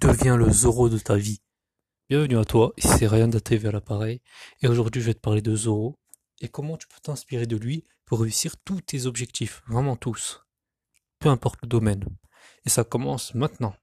[0.00, 1.42] Deviens le Zoro de ta vie.
[2.08, 4.22] Bienvenue à toi, ici c'est Ryan d'ATV à l'appareil,
[4.62, 5.98] et aujourd'hui je vais te parler de Zoro,
[6.40, 10.42] et comment tu peux t'inspirer de lui pour réussir tous tes objectifs, vraiment tous,
[11.18, 12.02] peu importe le domaine.
[12.64, 13.74] Et ça commence maintenant,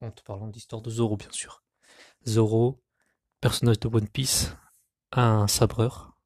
[0.00, 1.64] en te parlant d'histoire de Zoro bien sûr.
[2.24, 2.80] Zoro,
[3.40, 4.54] personnage de One Piece,
[5.10, 6.16] un sabreur,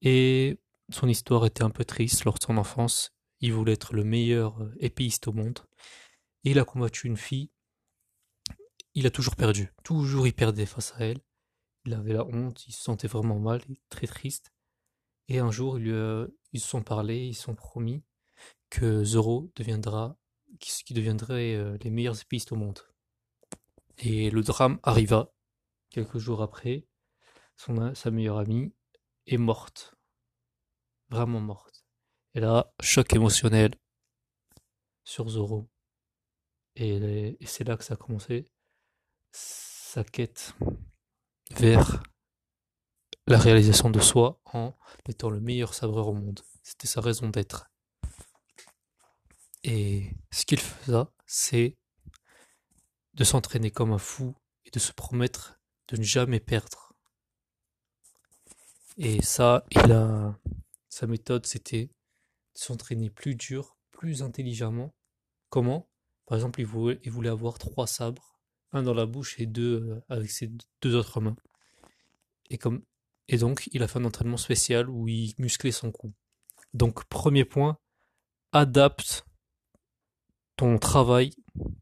[0.00, 0.58] et
[0.88, 4.56] son histoire était un peu triste lors de son enfance, il voulait être le meilleur
[4.78, 5.58] épéiste au monde,
[6.44, 7.50] et il a combattu une fille
[8.94, 9.72] il a toujours perdu.
[9.84, 11.20] Toujours il perdait face à elle.
[11.84, 14.52] Il avait la honte, il se sentait vraiment mal, très triste.
[15.28, 18.02] Et un jour, ils, se sont parlé, ils se sont promis
[18.68, 20.18] que Zoro deviendra,
[20.58, 22.80] qui, deviendrait euh, les meilleurs épistes au monde.
[23.98, 25.32] Et le drame arriva.
[25.90, 26.86] Quelques jours après,
[27.56, 28.72] son, sa meilleure amie
[29.26, 29.94] est morte.
[31.08, 31.84] Vraiment morte.
[32.34, 33.72] Et là, choc émotionnel
[35.04, 35.68] sur Zoro.
[36.76, 38.50] et c'est là que ça a commencé
[39.32, 40.54] sa quête
[41.52, 42.02] vers
[43.26, 44.76] la réalisation de soi en
[45.08, 46.40] étant le meilleur sabreur au monde.
[46.62, 47.70] C'était sa raison d'être.
[49.62, 51.76] Et ce qu'il faisait, c'est
[53.14, 56.94] de s'entraîner comme un fou et de se promettre de ne jamais perdre.
[58.96, 60.38] Et ça, il a
[60.88, 64.94] sa méthode, c'était de s'entraîner plus dur, plus intelligemment.
[65.48, 65.88] Comment?
[66.26, 68.39] Par exemple, il voulait, il voulait avoir trois sabres
[68.72, 70.50] un dans la bouche et deux euh, avec ses
[70.82, 71.36] deux autres mains.
[72.50, 72.82] Et, comme,
[73.28, 76.12] et donc, il a fait un entraînement spécial où il musclait son cou.
[76.74, 77.78] Donc, premier point,
[78.52, 79.24] adapte
[80.56, 81.32] ton travail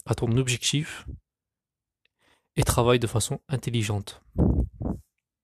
[0.07, 1.07] à ton objectif
[2.57, 4.23] et travaille de façon intelligente.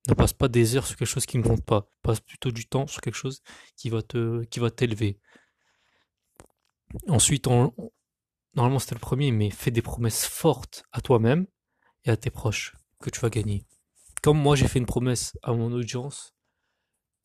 [0.07, 1.89] Ne passe pas des heures sur quelque chose qui ne compte pas.
[2.03, 3.41] Passe plutôt du temps sur quelque chose
[3.75, 5.19] qui va te, qui va t'élever.
[7.07, 7.73] Ensuite, on,
[8.55, 11.47] normalement c'était le premier, mais fais des promesses fortes à toi-même
[12.03, 13.65] et à tes proches que tu vas gagner.
[14.21, 16.33] Comme moi, j'ai fait une promesse à mon audience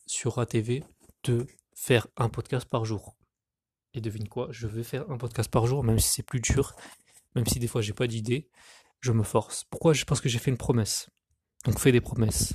[0.07, 0.85] sur ATV
[1.25, 3.17] de faire un podcast par jour.
[3.95, 6.75] Et devine quoi, je vais faire un podcast par jour, même si c'est plus dur,
[7.35, 8.51] même si des fois j'ai pas d'idée,
[9.01, 9.65] je me force.
[9.65, 9.95] Pourquoi?
[10.07, 11.09] Parce que j'ai fait une promesse.
[11.65, 12.53] Donc fais des promesses.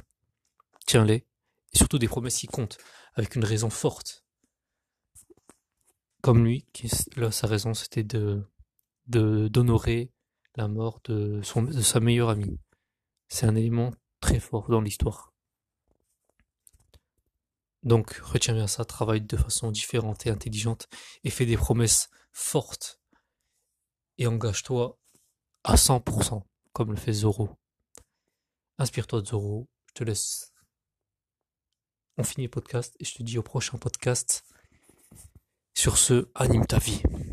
[0.85, 1.25] Tiens-les.
[1.73, 2.77] Et surtout des promesses qui comptent,
[3.15, 4.25] avec une raison forte.
[6.21, 8.45] Comme lui, qui, là, sa raison, c'était de
[9.07, 10.11] d'honorer
[10.55, 12.59] la mort de, son, de sa meilleure amie.
[13.27, 15.33] C'est un élément très fort dans l'histoire.
[17.83, 20.87] Donc retiens bien ça, travaille de façon différente et intelligente
[21.23, 22.99] et fais des promesses fortes
[24.17, 24.97] et engage-toi
[25.63, 27.49] à 100% comme le fait Zoro.
[28.77, 30.51] Inspire-toi de Zoro, je te laisse.
[32.17, 34.43] On finit le podcast et je te dis au prochain podcast.
[35.73, 37.01] Sur ce, anime ta vie.